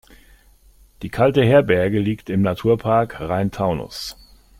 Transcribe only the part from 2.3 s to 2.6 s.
im